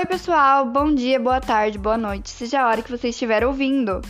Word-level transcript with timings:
Oi, 0.00 0.06
pessoal, 0.06 0.64
bom 0.64 0.94
dia, 0.94 1.20
boa 1.20 1.42
tarde, 1.42 1.76
boa 1.76 1.98
noite, 1.98 2.30
seja 2.30 2.62
a 2.62 2.66
hora 2.66 2.80
que 2.80 2.90
você 2.90 3.08
estiver 3.08 3.44
ouvindo. 3.44 4.00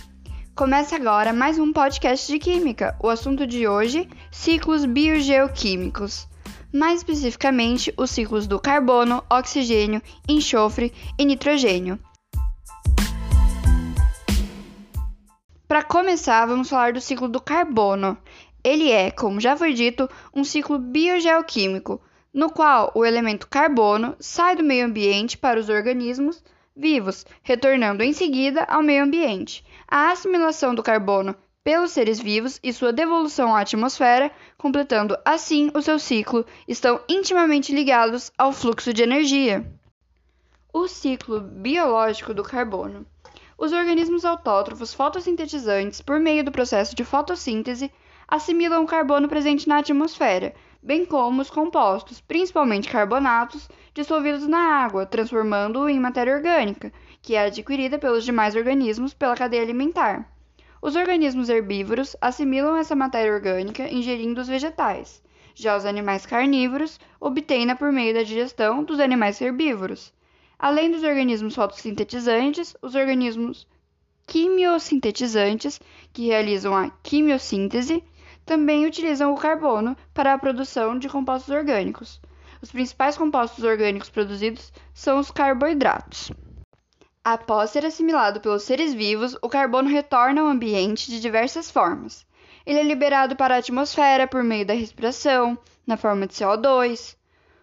Começa 0.55 0.95
agora 0.95 1.33
mais 1.33 1.59
um 1.59 1.73
podcast 1.73 2.31
de 2.31 2.39
Química. 2.39 2.97
O 3.03 3.09
assunto 3.09 3.45
de 3.45 3.67
hoje: 3.67 4.09
ciclos 4.31 4.85
biogeoquímicos. 4.85 6.29
Mais 6.73 6.99
especificamente, 6.99 7.93
os 7.97 8.09
ciclos 8.09 8.47
do 8.47 8.61
carbono, 8.61 9.25
oxigênio, 9.29 10.01
enxofre 10.29 10.95
e 11.19 11.25
nitrogênio. 11.25 11.99
Para 15.67 15.83
começar, 15.83 16.47
vamos 16.47 16.71
falar 16.71 16.93
do 16.93 17.01
ciclo 17.01 17.27
do 17.27 17.41
carbono. 17.41 18.17
Ele 18.63 18.93
é, 18.93 19.11
como 19.11 19.41
já 19.41 19.57
foi 19.57 19.73
dito, 19.73 20.09
um 20.33 20.45
ciclo 20.45 20.79
biogeoquímico 20.79 22.01
no 22.33 22.51
qual 22.51 22.93
o 22.95 23.05
elemento 23.05 23.49
carbono 23.49 24.17
sai 24.21 24.57
do 24.57 24.63
meio 24.63 24.87
ambiente 24.87 25.37
para 25.37 25.59
os 25.59 25.69
organismos 25.69 26.43
vivos, 26.77 27.27
retornando 27.43 28.03
em 28.03 28.13
seguida 28.13 28.65
ao 28.65 28.83
meio 28.83 29.05
ambiente. 29.05 29.65
A 29.87 30.11
assimilação 30.11 30.75
do 30.75 30.83
carbono 30.83 31.35
pelos 31.63 31.91
seres 31.91 32.19
vivos 32.19 32.59
e 32.63 32.73
sua 32.73 32.93
devolução 32.93 33.55
à 33.55 33.61
atmosfera, 33.61 34.31
completando 34.57 35.17
assim 35.25 35.71
o 35.75 35.83
seu 35.83 35.99
ciclo, 35.99 36.47
estão 36.67 37.01
intimamente 37.09 37.75
ligados 37.75 38.33
ao 38.39 38.53
fluxo 38.53 38.95
de 38.95 39.03
energia. 39.03 39.65
O 40.73 40.89
ciclo 40.89 41.41
biológico 41.41 42.33
do 42.33 42.43
carbono. 42.43 43.05
Os 43.59 43.73
organismos 43.73 44.25
autótrofos 44.25 44.95
fotossintetizantes, 44.95 46.01
por 46.01 46.19
meio 46.19 46.43
do 46.43 46.51
processo 46.51 46.97
de 46.97 47.05
fotossíntese, 47.05 47.93
assimilam 48.27 48.83
o 48.83 48.87
carbono 48.87 49.29
presente 49.29 49.69
na 49.69 49.79
atmosfera, 49.79 50.55
bem 50.83 51.05
como 51.05 51.43
os 51.43 51.51
compostos, 51.51 52.21
principalmente 52.21 52.89
carbonatos, 52.89 53.69
dissolvidos 53.93 54.47
na 54.47 54.59
água, 54.59 55.05
transformando-o 55.05 55.89
em 55.89 56.01
matéria 56.01 56.35
orgânica, 56.35 56.93
que 57.21 57.35
é 57.35 57.45
adquirida 57.47 57.99
pelos 57.99 58.25
demais 58.25 58.57
organismos 58.57 59.13
pela 59.13 59.37
cadeia 59.37 59.63
alimentar. 59.63 60.31
Os 60.83 60.97
organismos 60.97 61.51
herbívoros 61.51 62.17
assimilam 62.21 62.77
essa 62.77 62.97
matéria 62.97 63.35
orgânica 63.35 63.87
ingerindo 63.93 64.41
os 64.41 64.49
vegetais. 64.49 65.23
Já 65.55 65.77
os 65.77 65.85
animais 65.85 66.25
carnívoros 66.25 66.99
obtêm-na 67.21 67.77
por 67.77 67.93
meio 67.93 68.15
da 68.15 68.23
digestão 68.23 68.83
dos 68.83 68.99
animais 68.99 69.39
herbívoros. 69.41 70.13
Além 70.59 70.91
dos 70.91 71.03
organismos 71.03 71.55
fotossintetizantes, 71.55 72.75
os 72.81 72.95
organismos 72.95 73.67
quimiosintetizantes, 74.27 75.81
que 76.13 76.29
realizam 76.29 76.75
a 76.75 76.89
quimiossíntese, 77.03 78.03
também 78.51 78.85
utilizam 78.85 79.33
o 79.33 79.37
carbono 79.37 79.97
para 80.13 80.35
a 80.35 80.39
produção 80.39 80.99
de 80.99 81.09
compostos 81.09 81.55
orgânicos. 81.55 82.21
Os 82.61 82.73
principais 82.73 83.17
compostos 83.17 83.63
orgânicos 83.63 84.11
produzidos 84.11 84.73
são 84.93 85.21
os 85.21 85.31
carboidratos. 85.31 86.33
Após 87.23 87.71
ser 87.71 87.87
assimilado 87.87 88.41
pelos 88.41 88.65
seres 88.65 88.93
vivos, 88.93 89.37
o 89.41 89.49
carbono 89.49 89.89
retorna 89.89 90.41
ao 90.41 90.49
ambiente 90.49 91.09
de 91.09 91.21
diversas 91.21 91.71
formas. 91.71 92.27
Ele 92.67 92.81
é 92.81 92.83
liberado 92.83 93.37
para 93.37 93.55
a 93.55 93.59
atmosfera 93.59 94.27
por 94.27 94.43
meio 94.43 94.67
da 94.67 94.75
respiração, 94.75 95.57
na 95.87 95.97
forma 95.97 96.27
de 96.27 96.35
CO2, 96.35 97.15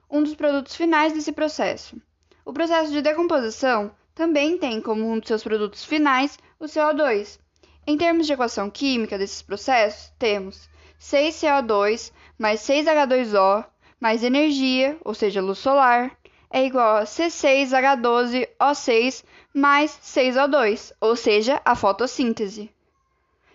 um 0.10 0.24
dos 0.24 0.36
produtos 0.36 0.74
finais 0.74 1.12
desse 1.12 1.34
processo. 1.34 2.02
O 2.46 2.54
processo 2.54 2.94
de 2.94 3.02
decomposição 3.02 3.92
também 4.16 4.58
tem 4.58 4.80
como 4.80 5.06
um 5.06 5.20
de 5.20 5.28
seus 5.28 5.44
produtos 5.44 5.84
finais 5.84 6.40
o 6.58 6.64
CO2. 6.64 7.40
Em 7.86 7.98
termos 7.98 8.26
de 8.26 8.32
equação 8.32 8.70
química 8.70 9.18
desses 9.18 9.42
processos, 9.42 10.14
temos 10.18 10.70
6CO2 11.00 12.12
mais 12.38 12.62
6H2O 12.62 13.66
mais 14.00 14.23
energia, 14.23 14.98
ou 15.04 15.14
seja, 15.14 15.42
luz 15.42 15.58
solar, 15.58 16.17
é 16.52 16.66
igual 16.66 16.98
a 16.98 17.04
C6H12O6 17.04 19.23
mais 19.54 19.92
6O2, 19.92 20.94
ou 21.02 21.16
seja, 21.16 21.61
a 21.66 21.76
fotossíntese. 21.76 22.72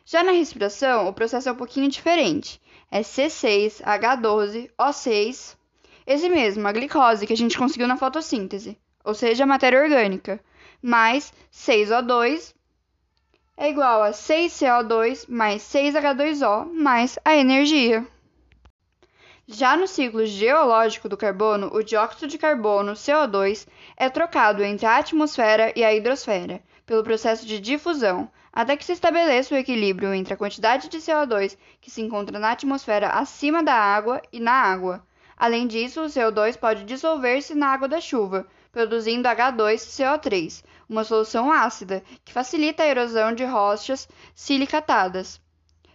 Já 0.04 0.22
na 0.22 0.32
respiração, 0.32 1.08
o 1.08 1.12
processo 1.12 1.48
é 1.48 1.52
um 1.52 1.56
pouquinho 1.56 1.88
diferente. 1.88 2.60
É 2.90 3.00
C6H12O6, 3.00 5.56
esse 6.06 6.28
mesmo, 6.28 6.66
a 6.66 6.72
glicose 6.72 7.26
que 7.26 7.32
a 7.32 7.36
gente 7.36 7.56
conseguiu 7.56 7.86
na 7.86 7.96
fotossíntese, 7.96 8.76
ou 9.04 9.14
seja, 9.14 9.44
a 9.44 9.46
matéria 9.46 9.80
orgânica, 9.80 10.40
mais 10.82 11.32
6O2 11.52 12.52
é 13.62 13.70
igual 13.70 14.02
a 14.02 14.10
6CO2 14.10 15.26
mais 15.28 15.62
6H2O 15.62 16.72
mais 16.74 17.16
a 17.24 17.36
energia. 17.36 18.04
Já 19.46 19.76
no 19.76 19.86
ciclo 19.86 20.26
geológico 20.26 21.08
do 21.08 21.16
carbono, 21.16 21.70
o 21.72 21.80
dióxido 21.80 22.26
de 22.26 22.38
carbono, 22.38 22.94
CO2, 22.94 23.68
é 23.96 24.10
trocado 24.10 24.64
entre 24.64 24.84
a 24.84 24.96
atmosfera 24.96 25.72
e 25.76 25.84
a 25.84 25.94
hidrosfera 25.94 26.60
pelo 26.84 27.04
processo 27.04 27.46
de 27.46 27.60
difusão, 27.60 28.28
até 28.52 28.76
que 28.76 28.84
se 28.84 28.94
estabeleça 28.94 29.54
o 29.54 29.58
equilíbrio 29.58 30.12
entre 30.12 30.34
a 30.34 30.36
quantidade 30.36 30.88
de 30.88 30.98
CO2 30.98 31.56
que 31.80 31.88
se 31.88 32.02
encontra 32.02 32.40
na 32.40 32.50
atmosfera 32.50 33.10
acima 33.10 33.62
da 33.62 33.74
água 33.74 34.20
e 34.32 34.40
na 34.40 34.54
água. 34.54 35.06
Além 35.36 35.68
disso, 35.68 36.00
o 36.02 36.06
CO2 36.06 36.56
pode 36.56 36.84
dissolver-se 36.84 37.54
na 37.54 37.68
água 37.68 37.86
da 37.86 38.00
chuva, 38.00 38.44
produzindo 38.72 39.28
H2CO3, 39.28 40.64
uma 40.88 41.04
solução 41.04 41.50
ácida 41.50 42.02
que 42.24 42.32
facilita 42.32 42.82
a 42.82 42.86
erosão 42.86 43.34
de 43.34 43.44
rochas 43.44 44.08
silicatadas, 44.34 45.40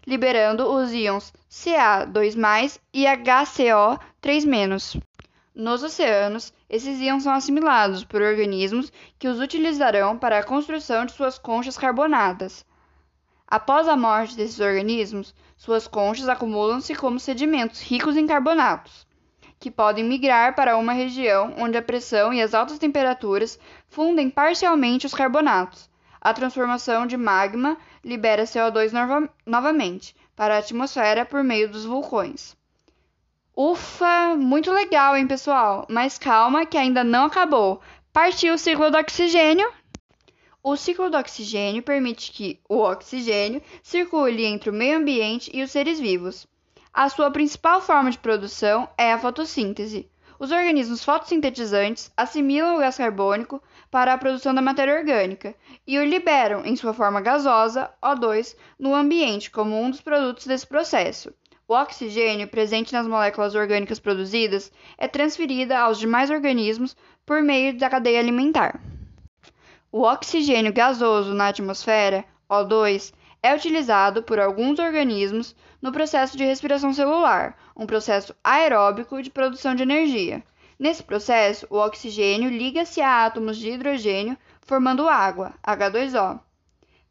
liberando 0.06 0.68
os 0.72 0.92
íons 0.92 1.34
Ca2+ 1.50 2.80
e 2.94 3.06
HCO3-. 3.06 5.02
Nos 5.56 5.82
oceanos, 5.84 6.54
esses 6.70 7.00
íons 7.00 7.24
são 7.24 7.34
assimilados 7.34 8.04
por 8.04 8.22
organismos 8.22 8.92
que 9.18 9.28
os 9.28 9.40
utilizarão 9.40 10.18
para 10.18 10.40
a 10.40 10.44
construção 10.44 11.06
de 11.06 11.14
suas 11.14 11.40
conchas 11.40 11.78
carbonadas. 11.78 12.66
Após 13.48 13.88
a 13.88 13.96
morte 13.98 14.36
desses 14.36 14.60
organismos, 14.60 15.34
suas 15.56 15.88
conchas 15.88 16.30
acumulam-se 16.30 16.94
como 16.94 17.20
sedimentos 17.20 17.82
ricos 17.82 18.16
em 18.16 18.28
carbonatos 18.28 19.07
que 19.60 19.72
podem 19.72 20.04
migrar 20.04 20.56
para 20.56 20.78
uma 20.78 20.94
região 20.94 21.54
onde 21.58 21.78
a 21.78 21.82
pressão 21.82 22.34
e 22.34 22.42
as 22.42 22.54
altas 22.54 22.78
temperaturas 22.78 23.60
fundem 23.88 24.30
parcialmente 24.30 25.06
os 25.06 25.14
carbonatos. 25.14 25.90
A 26.20 26.34
transformação 26.34 27.08
de 27.08 27.16
magma 27.16 27.78
libera 28.04 28.44
CO2 28.44 28.92
nova 28.92 29.30
novamente 29.46 30.16
para 30.36 30.56
a 30.56 30.60
atmosfera 30.60 31.26
por 31.26 31.44
meio 31.44 31.70
dos 31.70 31.86
vulcões. 31.86 32.56
Ufa, 33.56 34.36
muito 34.38 34.72
legal, 34.72 35.18
hein, 35.18 35.26
pessoal? 35.26 35.88
Mas 35.90 36.18
calma 36.20 36.66
que 36.66 36.78
ainda 36.78 37.04
não 37.04 37.26
acabou. 37.26 37.82
Partiu 38.14 38.54
o 38.54 38.58
ciclo 38.58 38.92
do 38.92 38.98
oxigênio. 38.98 39.72
O 40.62 40.76
ciclo 40.76 41.10
do 41.10 41.18
oxigênio 41.18 41.82
permite 41.82 42.32
que 42.32 42.60
o 42.70 42.78
oxigênio 42.80 43.62
circule 43.82 44.46
entre 44.46 44.70
o 44.70 44.74
meio 44.74 44.98
ambiente 44.98 45.50
e 45.52 45.64
os 45.64 45.72
seres 45.72 46.00
vivos. 46.00 46.46
A 46.94 47.10
sua 47.10 47.30
principal 47.30 47.82
forma 47.82 48.10
de 48.10 48.18
produção 48.18 48.90
é 48.98 49.12
a 49.12 49.20
fotossíntese. 49.20 50.10
Os 50.40 50.52
organismos 50.52 51.04
fotossintetizantes 51.04 52.12
assimilam 52.16 52.76
o 52.76 52.80
gás 52.80 52.98
carbônico 52.98 53.62
para 53.90 54.14
a 54.14 54.18
produção 54.18 54.54
da 54.54 54.62
matéria 54.62 54.96
orgânica 54.96 55.56
e 55.86 55.98
o 55.98 56.06
liberam 56.06 56.64
em 56.66 56.76
sua 56.76 56.94
forma 56.94 57.20
gasosa, 57.20 57.92
O2, 58.04 58.56
no 58.80 58.94
ambiente 58.94 59.50
como 59.50 59.82
um 59.82 59.90
dos 59.90 60.02
produtos 60.02 60.46
desse 60.46 60.68
processo. 60.68 61.34
O 61.68 61.74
oxigênio 61.74 62.48
presente 62.48 62.94
nas 62.94 63.08
moléculas 63.08 63.54
orgânicas 63.54 64.00
produzidas 64.00 64.72
é 64.98 65.08
transferido 65.08 65.74
aos 65.74 65.98
demais 66.00 66.30
organismos 66.30 66.96
por 67.26 67.42
meio 67.42 67.78
da 67.78 67.90
cadeia 67.90 68.20
alimentar. 68.20 68.80
O 69.92 70.04
oxigênio 70.04 70.72
gasoso 70.72 71.34
na 71.34 71.48
atmosfera, 71.48 72.24
O2, 72.50 73.12
é 73.42 73.56
utilizado 73.56 74.24
por 74.24 74.40
alguns 74.40 74.80
organismos 74.80 75.56
no 75.82 75.92
processo 75.92 76.38
de 76.38 76.44
respiração 76.44 76.94
celular, 76.94 77.58
um 77.76 77.86
processo 77.86 78.36
aeróbico 78.44 79.22
de 79.22 79.30
produção 79.30 79.76
de 79.76 79.84
energia. 79.84 80.44
Nesse 80.80 81.04
processo, 81.04 81.66
o 81.70 81.78
oxigênio 81.78 82.50
liga-se 82.50 83.02
a 83.02 83.26
átomos 83.26 83.58
de 83.58 83.70
hidrogênio, 83.72 84.38
formando 84.62 85.10
água, 85.10 85.54
H2O. 85.66 86.40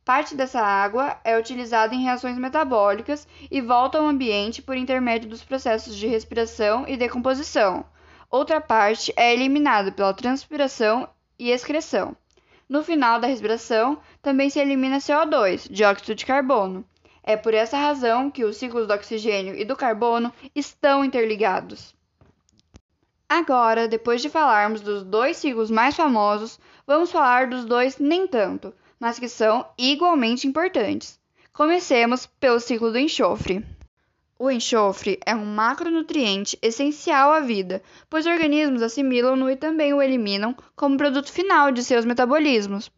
Parte 0.05 0.37
dessa 0.37 0.61
água 0.61 1.19
é 1.25 1.37
utilizada 1.37 1.93
em 1.93 2.03
reações 2.03 2.39
metabólicas 2.39 3.27
e 3.51 3.61
volta 3.61 3.99
ao 3.99 4.07
ambiente 4.07 4.63
por 4.63 4.77
intermédio 4.77 5.29
dos 5.29 5.43
processos 5.43 5.97
de 5.97 6.07
respiração 6.07 6.85
e 6.87 6.97
decomposição. 6.97 7.85
Outra 8.31 8.61
parte 8.61 9.13
é 9.17 9.35
eliminada 9.35 9.91
pela 9.91 10.15
transpiração 10.15 11.09
e 11.37 11.51
excreção. 11.51 12.17
No 12.69 12.85
final 12.85 13.21
da 13.21 13.27
respiração, 13.27 13.99
também 14.23 14.49
se 14.49 14.61
elimina 14.61 14.99
CO2, 14.99 15.69
dióxido 15.71 16.15
de 16.15 16.27
carbono. 16.27 16.85
É 17.27 17.37
por 17.37 17.53
essa 17.53 17.77
razão 17.77 18.31
que 18.31 18.45
os 18.45 18.57
ciclos 18.57 18.87
do 18.87 18.95
oxigênio 18.95 19.57
e 19.57 19.65
do 19.65 19.75
carbono 19.75 20.33
estão 20.55 21.05
interligados. 21.05 21.93
Agora, 23.29 23.89
depois 23.89 24.23
de 24.23 24.31
falarmos 24.31 24.81
dos 24.81 25.03
dois 25.03 25.37
ciclos 25.37 25.69
mais 25.69 25.97
famosos, 25.97 26.61
vamos 26.87 27.11
falar 27.11 27.49
dos 27.49 27.65
dois 27.65 27.99
nem 27.99 28.29
tanto, 28.29 28.73
mas 29.01 29.19
que 29.19 29.29
são 29.29 29.67
igualmente 29.77 30.47
importantes. 30.47 31.19
Comecemos 31.53 32.27
pelo 32.27 32.61
ciclo 32.61 32.93
do 32.93 32.99
enxofre. 32.99 33.67
O 34.39 34.49
enxofre 34.49 35.19
é 35.27 35.35
um 35.35 35.47
macronutriente 35.47 36.57
essencial 36.63 37.33
à 37.33 37.41
vida, 37.41 37.83
pois 38.09 38.27
organismos 38.27 38.83
assimilam-no 38.83 39.51
e 39.51 39.57
também 39.57 39.93
o 39.93 40.01
eliminam 40.01 40.55
como 40.77 40.97
produto 40.97 41.33
final 41.33 41.73
de 41.73 41.83
seus 41.83 42.05
metabolismos. 42.05 42.93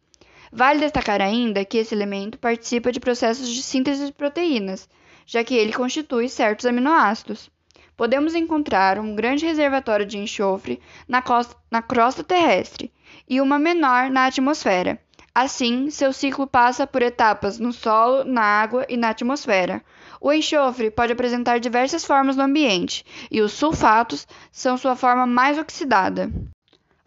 Vale 0.51 0.79
destacar 0.79 1.21
ainda 1.21 1.63
que 1.63 1.77
esse 1.77 1.93
elemento 1.93 2.39
participa 2.39 2.91
de 2.91 2.99
processos 2.99 3.47
de 3.47 3.61
síntese 3.61 4.07
de 4.07 4.11
proteínas, 4.11 4.89
já 5.25 5.43
que 5.43 5.55
ele 5.55 5.71
constitui 5.71 6.27
certos 6.27 6.65
aminoácidos. 6.65 7.51
Podemos 7.95 8.33
encontrar 8.33 8.97
um 8.97 9.13
grande 9.13 9.45
reservatório 9.45 10.05
de 10.05 10.17
enxofre 10.17 10.81
na, 11.07 11.21
costa, 11.21 11.55
na 11.69 11.81
crosta 11.81 12.23
terrestre 12.23 12.91
e 13.27 13.39
uma 13.39 13.59
menor 13.59 14.09
na 14.09 14.25
atmosfera. 14.25 14.99
Assim, 15.35 15.89
seu 15.91 16.11
ciclo 16.11 16.47
passa 16.47 16.87
por 16.87 17.01
etapas 17.01 17.59
no 17.59 17.71
solo, 17.71 18.23
na 18.23 18.41
água 18.41 18.85
e 18.89 18.97
na 18.97 19.09
atmosfera. 19.09 19.83
O 20.19 20.33
enxofre 20.33 20.89
pode 20.89 21.13
apresentar 21.13 21.59
diversas 21.59 22.03
formas 22.03 22.35
no 22.35 22.43
ambiente, 22.43 23.05
e 23.29 23.39
os 23.39 23.53
sulfatos 23.53 24.27
são 24.51 24.77
sua 24.77 24.95
forma 24.95 25.27
mais 25.27 25.59
oxidada. 25.59 26.31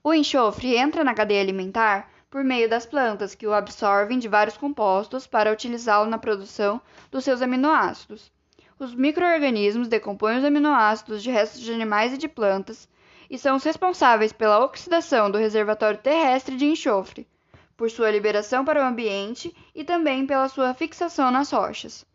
O 0.05 0.15
enxofre 0.15 0.77
entra 0.77 1.03
na 1.03 1.15
cadeia 1.15 1.41
alimentar 1.41 2.12
por 2.33 2.43
meio 2.43 2.67
das 2.67 2.87
plantas, 2.87 3.35
que 3.35 3.47
o 3.47 3.53
absorvem 3.53 4.19
de 4.19 4.27
vários 4.27 4.57
compostos 4.57 5.27
para 5.27 5.53
utilizá-lo 5.53 6.09
na 6.09 6.17
produção 6.17 6.81
dos 7.11 7.25
seus 7.25 7.43
aminoácidos. 7.43 8.33
Os 8.79 8.95
microorganismos 8.95 9.87
decompõem 9.87 10.39
os 10.39 10.45
aminoácidos 10.45 11.23
de 11.23 11.31
restos 11.31 11.61
de 11.61 11.71
animais 11.71 12.15
e 12.15 12.17
de 12.17 12.29
plantas 12.29 12.89
e 13.29 13.37
são 13.37 13.57
os 13.57 13.65
responsáveis 13.65 14.33
pela 14.33 14.65
oxidação 14.65 15.31
do 15.31 15.37
reservatório 15.37 16.01
terrestre 16.01 16.57
de 16.57 16.65
enxofre, 16.65 17.29
por 17.77 17.91
sua 17.91 18.11
liberação 18.11 18.65
para 18.65 18.83
o 18.83 18.87
ambiente 18.87 19.55
e 19.75 19.85
também 19.85 20.27
pela 20.27 20.49
sua 20.49 20.73
fixação 20.73 21.31
nas 21.31 21.53
rochas. 21.53 22.07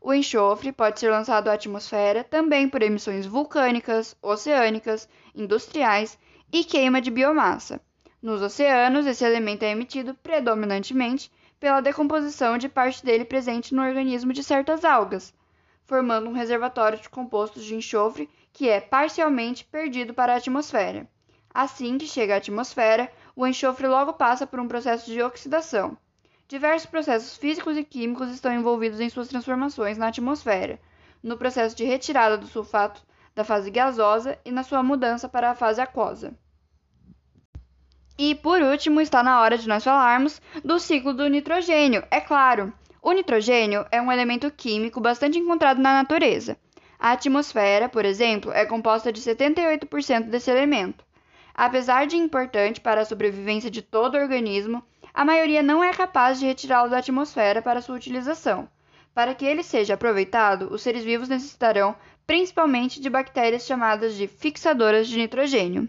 O 0.00 0.14
enxofre 0.14 0.72
pode 0.72 0.98
ser 0.98 1.10
lançado 1.10 1.48
à 1.48 1.52
atmosfera 1.52 2.24
também 2.24 2.66
por 2.66 2.82
emissões 2.82 3.26
vulcânicas, 3.26 4.16
oceânicas, 4.22 5.06
industriais 5.34 6.18
e 6.50 6.64
queima 6.64 6.98
de 6.98 7.10
biomassa. 7.10 7.78
Nos 8.22 8.42
oceanos, 8.42 9.06
esse 9.06 9.24
elemento 9.24 9.62
é 9.64 9.70
emitido 9.70 10.14
predominantemente 10.14 11.30
pela 11.60 11.80
decomposição 11.80 12.58
de 12.58 12.68
parte 12.68 13.04
dele 13.04 13.24
presente 13.24 13.74
no 13.74 13.82
organismo 13.82 14.32
de 14.32 14.42
certas 14.42 14.84
algas, 14.84 15.34
formando 15.84 16.28
um 16.28 16.32
reservatório 16.32 16.98
de 16.98 17.08
compostos 17.08 17.64
de 17.64 17.74
enxofre 17.74 18.28
que 18.52 18.68
é 18.68 18.80
parcialmente 18.80 19.64
perdido 19.64 20.14
para 20.14 20.34
a 20.34 20.36
atmosfera. 20.36 21.08
Assim 21.52 21.98
que 21.98 22.06
chega 22.06 22.34
à 22.34 22.36
atmosfera, 22.38 23.10
o 23.34 23.46
enxofre 23.46 23.86
logo 23.86 24.12
passa 24.12 24.46
por 24.46 24.60
um 24.60 24.68
processo 24.68 25.10
de 25.10 25.22
oxidação, 25.22 25.96
Diversos 26.48 26.88
processos 26.88 27.36
físicos 27.36 27.76
e 27.76 27.82
químicos 27.82 28.30
estão 28.30 28.52
envolvidos 28.52 29.00
em 29.00 29.08
suas 29.08 29.26
transformações 29.26 29.98
na 29.98 30.06
atmosfera, 30.06 30.78
no 31.20 31.36
processo 31.36 31.74
de 31.74 31.82
retirada 31.82 32.38
do 32.38 32.46
sulfato 32.46 33.04
da 33.34 33.42
fase 33.42 33.68
gasosa 33.68 34.38
e 34.44 34.52
na 34.52 34.62
sua 34.62 34.80
mudança 34.80 35.28
para 35.28 35.50
a 35.50 35.56
fase 35.56 35.80
aquosa. 35.80 36.38
E 38.18 38.34
por 38.34 38.62
último, 38.62 39.00
está 39.00 39.22
na 39.22 39.40
hora 39.40 39.58
de 39.58 39.68
nós 39.68 39.84
falarmos 39.84 40.40
do 40.64 40.78
ciclo 40.78 41.12
do 41.12 41.28
nitrogênio. 41.28 42.02
É 42.10 42.20
claro, 42.20 42.72
o 43.02 43.12
nitrogênio 43.12 43.84
é 43.92 44.00
um 44.00 44.10
elemento 44.10 44.50
químico 44.50 45.00
bastante 45.00 45.38
encontrado 45.38 45.80
na 45.80 45.92
natureza. 45.92 46.56
A 46.98 47.12
atmosfera, 47.12 47.90
por 47.90 48.06
exemplo, 48.06 48.50
é 48.52 48.64
composta 48.64 49.12
de 49.12 49.20
78% 49.20 50.30
desse 50.30 50.50
elemento. 50.50 51.04
Apesar 51.54 52.06
de 52.06 52.16
importante 52.16 52.80
para 52.80 53.02
a 53.02 53.04
sobrevivência 53.04 53.70
de 53.70 53.82
todo 53.82 54.16
organismo, 54.16 54.82
a 55.12 55.24
maioria 55.24 55.62
não 55.62 55.84
é 55.84 55.92
capaz 55.92 56.40
de 56.40 56.46
retirá-lo 56.46 56.90
da 56.90 56.98
atmosfera 56.98 57.60
para 57.60 57.82
sua 57.82 57.96
utilização. 57.96 58.68
Para 59.14 59.34
que 59.34 59.44
ele 59.44 59.62
seja 59.62 59.94
aproveitado, 59.94 60.72
os 60.72 60.82
seres 60.82 61.04
vivos 61.04 61.28
necessitarão 61.28 61.94
principalmente 62.26 63.00
de 63.00 63.08
bactérias 63.08 63.66
chamadas 63.66 64.14
de 64.14 64.26
fixadoras 64.26 65.06
de 65.06 65.16
nitrogênio. 65.16 65.86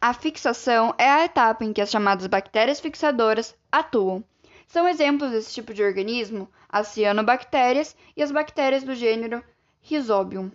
A 0.00 0.12
fixação 0.12 0.94
é 0.98 1.10
a 1.10 1.24
etapa 1.24 1.64
em 1.64 1.72
que 1.72 1.80
as 1.80 1.90
chamadas 1.90 2.26
bactérias 2.26 2.78
fixadoras 2.78 3.56
atuam. 3.72 4.22
São 4.66 4.86
exemplos 4.86 5.30
desse 5.30 5.54
tipo 5.54 5.72
de 5.72 5.82
organismo 5.82 6.48
as 6.68 6.88
cianobactérias 6.88 7.96
e 8.14 8.22
as 8.22 8.30
bactérias 8.30 8.82
do 8.82 8.94
gênero 8.94 9.42
Rhizobium, 9.80 10.52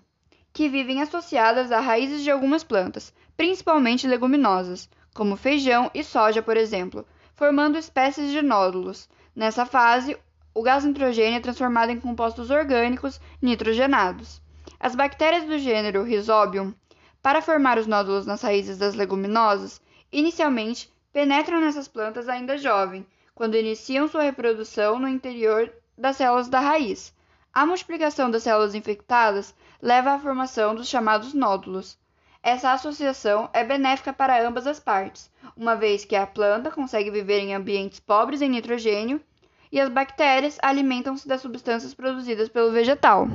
que 0.54 0.70
vivem 0.70 1.02
associadas 1.02 1.72
a 1.72 1.80
raízes 1.80 2.22
de 2.22 2.30
algumas 2.30 2.64
plantas, 2.64 3.14
principalmente 3.36 4.08
leguminosas, 4.08 4.88
como 5.14 5.36
feijão 5.36 5.90
e 5.94 6.04
soja, 6.04 6.42
por 6.44 6.56
exemplo, 6.56 7.06
formando 7.34 7.80
espécies 7.80 8.32
de 8.32 8.42
nódulos. 8.42 9.10
Nessa 9.36 9.66
fase, 9.66 10.16
o 10.54 10.62
gás 10.62 10.84
nitrogênio 10.84 11.38
é 11.38 11.42
transformado 11.42 11.90
em 11.90 12.00
compostos 12.00 12.52
orgânicos 12.52 13.20
nitrogenados. 13.42 14.40
As 14.80 14.96
bactérias 14.96 15.46
do 15.46 15.58
gênero 15.58 16.04
Rhizobium, 16.04 16.74
para 17.22 17.42
formar 17.42 17.78
os 17.78 17.88
nódulos 17.88 18.26
nas 18.26 18.42
raízes 18.42 18.78
das 18.78 18.96
leguminosas, 18.96 19.82
inicialmente 20.12 20.92
penetram 21.14 21.62
nessas 21.62 21.88
plantas 21.88 22.28
ainda 22.28 22.58
jovens, 22.58 23.06
quando 23.36 23.58
iniciam 23.58 24.08
sua 24.08 24.24
reprodução 24.24 25.00
no 25.00 25.08
interior 25.08 25.72
das 25.98 26.18
células 26.18 26.48
da 26.48 26.60
raiz. 26.60 27.14
A 27.54 27.66
multiplicação 27.66 28.32
das 28.32 28.44
células 28.44 28.74
infectadas 28.74 29.54
leva 29.82 30.14
à 30.14 30.20
formação 30.20 30.74
dos 30.74 30.88
chamados 30.88 31.34
nódulos. 31.34 31.98
Essa 32.42 32.72
associação 32.72 33.50
é 33.54 33.64
benéfica 33.64 34.12
para 34.12 34.48
ambas 34.48 34.66
as 34.66 34.80
partes, 34.80 35.30
uma 35.56 35.76
vez 35.76 36.06
que 36.06 36.16
a 36.16 36.26
planta 36.26 36.72
consegue 36.72 37.12
viver 37.12 37.40
em 37.40 37.54
ambientes 37.54 38.00
pobres 38.00 38.42
em 38.42 38.50
nitrogênio 38.50 39.22
e 39.72 39.80
as 39.80 39.90
bactérias 39.90 40.58
alimentam-se 40.62 41.28
das 41.28 41.42
substâncias 41.42 41.94
produzidas 41.94 42.50
pelo 42.50 42.72
vegetal. 42.72 43.28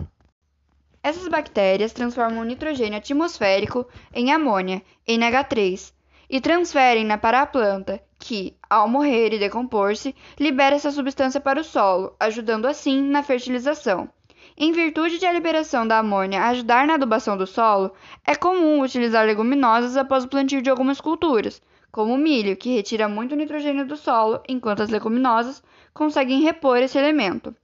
Essas 1.06 1.29
bactérias 1.29 1.93
transformam 1.93 2.41
o 2.41 2.44
nitrogênio 2.44 2.99
atmosférico 2.99 3.87
em 4.12 4.32
amônia, 4.32 4.82
NH3, 5.06 5.93
e 6.29 6.41
transferem-na 6.41 7.17
para 7.17 7.43
a 7.43 7.47
planta, 7.47 8.03
que, 8.19 8.56
ao 8.69 8.88
morrer 8.88 9.32
e 9.32 9.38
decompor-se, 9.38 10.17
libera 10.37 10.75
essa 10.75 10.91
substância 10.91 11.41
para 11.41 11.61
o 11.61 11.62
solo, 11.62 12.17
ajudando 12.19 12.67
assim 12.67 13.00
na 13.00 13.23
fertilização. 13.23 14.08
Em 14.56 14.73
virtude 14.73 15.19
de 15.20 15.26
a 15.26 15.32
liberação 15.32 15.87
da 15.87 16.00
amônia 16.00 16.43
ajudar 16.43 16.88
na 16.88 16.94
adubação 16.94 17.37
do 17.37 17.47
solo, 17.47 17.93
é 18.26 18.35
comum 18.35 18.81
utilizar 18.81 19.25
leguminosas 19.25 19.97
após 19.97 20.25
o 20.25 20.29
plantio 20.29 20.61
de 20.61 20.70
algumas 20.70 21.00
culturas, 21.00 21.62
como 21.93 22.14
o 22.14 22.19
milho, 22.19 22.56
que 22.56 22.75
retira 22.75 23.09
muito 23.09 23.37
nitrogênio 23.37 23.87
do 23.87 23.97
solo, 23.97 24.41
enquanto 24.49 24.82
as 24.82 24.91
leguminosas 24.91 25.62
conseguem 25.94 26.43
repor 26.43 26.79
esse 26.79 26.99
elemento. 26.99 27.55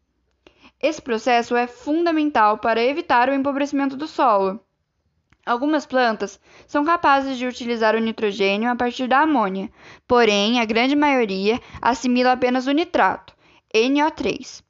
Esse 0.82 1.00
processo 1.00 1.54
é 1.54 1.68
fundamental 1.68 2.58
para 2.58 2.82
evitar 2.82 3.28
o 3.28 3.34
empobrecimento 3.34 3.96
do 3.96 4.08
solo. 4.08 4.60
Algumas 5.46 5.86
plantas 5.86 6.40
são 6.66 6.84
capazes 6.84 7.38
de 7.38 7.46
utilizar 7.46 7.94
o 7.94 8.00
nitrogênio 8.00 8.68
a 8.68 8.74
partir 8.76 9.06
da 9.06 9.20
amônia, 9.20 9.70
porém 10.08 10.60
a 10.60 10.64
grande 10.64 10.96
maioria 10.96 11.60
assimila 11.80 12.32
apenas 12.32 12.66
o 12.66 12.72
nitrato, 12.72 13.32
NO3-. 13.72 14.62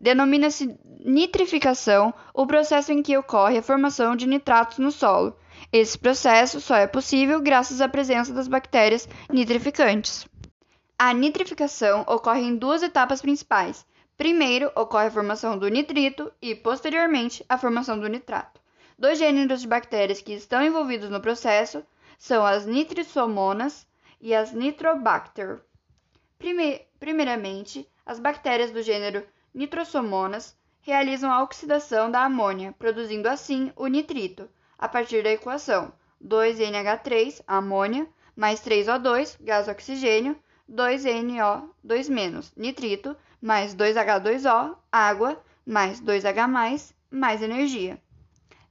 Denomina-se 0.00 0.78
nitrificação 1.04 2.14
o 2.32 2.46
processo 2.46 2.92
em 2.92 3.02
que 3.02 3.16
ocorre 3.16 3.58
a 3.58 3.62
formação 3.62 4.16
de 4.16 4.26
nitratos 4.26 4.78
no 4.78 4.90
solo. 4.90 5.36
Esse 5.72 5.98
processo 5.98 6.60
só 6.60 6.76
é 6.76 6.86
possível 6.86 7.40
graças 7.40 7.80
à 7.80 7.88
presença 7.88 8.32
das 8.32 8.48
bactérias 8.48 9.08
nitrificantes. 9.30 10.26
A 10.98 11.12
nitrificação 11.12 12.02
ocorre 12.06 12.42
em 12.42 12.56
duas 12.56 12.82
etapas 12.82 13.20
principais. 13.20 13.86
Primeiro, 14.18 14.72
ocorre 14.74 15.06
a 15.06 15.10
formação 15.12 15.56
do 15.56 15.68
nitrito 15.68 16.32
e, 16.42 16.52
posteriormente, 16.52 17.46
a 17.48 17.56
formação 17.56 17.98
do 17.98 18.08
nitrato. 18.08 18.60
Dois 18.98 19.16
gêneros 19.16 19.60
de 19.60 19.68
bactérias 19.68 20.20
que 20.20 20.32
estão 20.32 20.60
envolvidos 20.60 21.08
no 21.08 21.20
processo 21.20 21.84
são 22.18 22.44
as 22.44 22.66
nitrisomonas 22.66 23.86
e 24.20 24.34
as 24.34 24.52
nitrobacter. 24.52 25.60
Primeiramente, 26.98 27.88
as 28.04 28.18
bactérias 28.18 28.72
do 28.72 28.82
gênero 28.82 29.24
nitrosomonas 29.54 30.58
realizam 30.80 31.30
a 31.30 31.40
oxidação 31.44 32.10
da 32.10 32.24
amônia, 32.24 32.74
produzindo 32.76 33.28
assim 33.28 33.72
o 33.76 33.86
nitrito, 33.86 34.50
a 34.76 34.88
partir 34.88 35.22
da 35.22 35.30
equação 35.30 35.92
2NH3, 36.20 37.40
amônia, 37.46 38.08
mais 38.34 38.60
3O2, 38.60 39.36
gás 39.40 39.68
oxigênio, 39.68 40.36
2NO2- 40.70 42.52
nitrito, 42.56 43.16
mais 43.40 43.74
2H2O, 43.74 44.76
água, 44.92 45.42
mais 45.64 46.00
2H+, 46.00 46.94
mais 47.10 47.42
energia. 47.42 47.98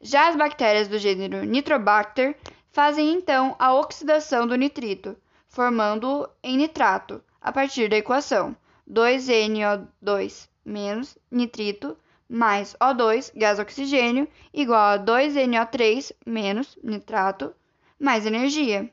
Já 0.02 0.30
as 0.30 0.36
bactérias 0.36 0.88
do 0.88 1.00
gênero 1.00 1.44
Nitrobacter 1.44 2.38
fazem 2.70 3.14
então 3.14 3.56
a 3.58 3.74
oxidação 3.74 4.46
do 4.46 4.56
nitrito, 4.56 5.18
formando-o 5.48 6.28
em 6.44 6.58
nitrato, 6.58 7.24
a 7.42 7.52
partir 7.52 7.90
da 7.90 7.98
equação 7.98 8.56
2NO2 8.88 10.48
menos 10.64 11.18
nitrito 11.32 11.98
mais 12.30 12.76
O2, 12.82 13.32
gás 13.36 13.58
oxigênio, 13.58 14.28
igual 14.54 14.96
a 14.96 15.00
2NO3 15.00 16.12
menos 16.26 16.78
nitrato 16.84 17.56
mais 18.00 18.26
energia. 18.26 18.92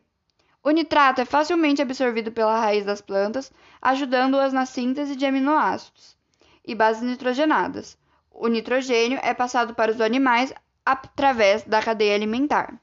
O 0.66 0.70
nitrato 0.70 1.20
é 1.20 1.26
facilmente 1.26 1.82
absorvido 1.82 2.32
pela 2.32 2.58
raiz 2.58 2.86
das 2.86 3.02
plantas, 3.02 3.52
ajudando-as 3.82 4.50
na 4.50 4.64
síntese 4.64 5.14
de 5.14 5.26
aminoácidos 5.26 6.16
e 6.64 6.74
bases 6.74 7.02
nitrogenadas. 7.02 7.98
o 8.30 8.48
nitrogênio 8.48 9.20
é 9.22 9.34
passado 9.34 9.74
para 9.74 9.92
os 9.92 10.00
animais 10.00 10.54
através 10.86 11.64
da 11.64 11.82
cadeia 11.82 12.14
alimentar. 12.14 12.80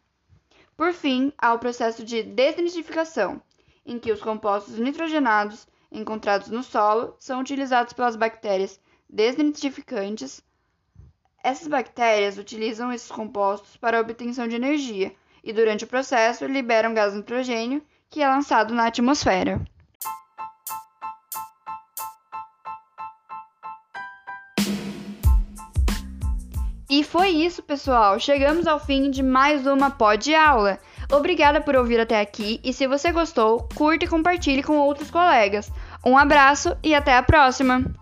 Por 0.78 0.94
fim, 0.94 1.34
há 1.40 1.54
o 1.56 1.60
processo 1.60 2.06
de 2.06 2.22
desnitrificação, 2.22 3.42
em 3.84 3.98
que 3.98 4.12
os 4.12 4.22
compostos 4.22 4.78
nitrogenados 4.78 5.68
encontrados 5.92 6.50
no 6.50 6.62
solo 6.62 7.16
são 7.18 7.42
utilizados 7.42 7.94
pelas 7.94 8.16
bactérias 8.16 8.80
desnitrificantes. 9.10 10.44
Essas 11.44 11.68
bactérias 11.68 12.38
utilizam 12.38 12.94
esses 12.94 13.10
compostos 13.10 13.76
para 13.76 13.98
a 13.98 14.02
obtenção 14.02 14.48
de 14.48 14.56
energia 14.56 15.16
e, 15.44 15.52
durante 15.54 15.84
o 15.84 15.88
processo, 15.88 16.46
liberam 16.46 16.94
gás 16.94 17.14
nitrogênio, 17.14 17.84
que 18.10 18.22
é 18.22 18.28
lançado 18.28 18.74
na 18.74 18.88
atmosfera. 18.88 19.62
E 26.90 27.06
foi 27.06 27.30
isso, 27.30 27.64
pessoal. 27.64 28.20
Chegamos 28.20 28.68
ao 28.68 28.78
fim 28.78 29.10
de 29.10 29.24
mais 29.24 29.66
uma 29.66 29.90
pod 29.90 30.36
aula. 30.36 30.78
Obrigada 31.10 31.62
por 31.62 31.74
ouvir 31.74 32.02
até 32.02 32.20
aqui 32.20 32.60
e 32.64 32.74
se 32.74 32.86
você 32.86 33.14
gostou, 33.14 33.68
curta 33.76 34.04
e 34.04 34.08
compartilhe 34.10 34.62
com 34.62 34.78
outros 34.78 35.10
colegas. 35.10 35.72
Um 36.06 36.18
abraço 36.18 36.76
e 36.84 36.94
até 36.94 37.16
a 37.16 37.24
próxima! 37.24 38.01